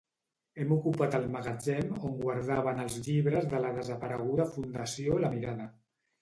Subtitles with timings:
[0.61, 5.71] Hem ocupat el magatzem on guardaven els llibres de la desapareguda Fundació La Mirada